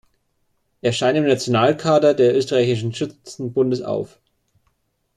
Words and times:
Er 0.81 0.93
scheint 0.93 1.15
im 1.15 1.27
Nationalkader 1.27 2.15
des 2.15 2.33
Österreichischen 2.35 2.91
Schützenbundes 2.91 3.83
auf. 3.83 4.19